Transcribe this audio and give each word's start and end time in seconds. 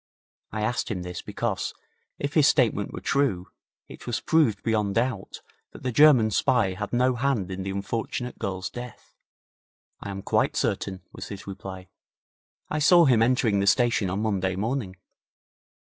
I 0.51 0.61
asked 0.63 0.89
him 0.89 1.03
this 1.03 1.21
because, 1.21 1.75
if 2.17 2.33
his 2.33 2.47
statement 2.47 2.91
were 2.91 3.01
true, 3.01 3.49
it 3.87 4.07
was 4.07 4.19
proved 4.19 4.63
beyond 4.63 4.95
doubt 4.95 5.43
that 5.73 5.83
the 5.83 5.91
German 5.91 6.31
spy 6.31 6.73
had 6.73 6.91
no 6.91 7.13
hand 7.13 7.51
in 7.51 7.61
the 7.61 7.69
unfortunate 7.69 8.39
girl's 8.39 8.71
death. 8.71 9.13
'I 9.99 10.09
am 10.09 10.21
quite 10.23 10.55
certain,' 10.55 11.03
was 11.13 11.27
his 11.27 11.45
reply. 11.45 11.87
'I 12.71 12.79
saw 12.79 13.05
him 13.05 13.21
entering 13.21 13.59
the 13.59 13.67
station 13.67 14.09
on 14.09 14.23
Monday 14.23 14.55
morning.' 14.55 14.95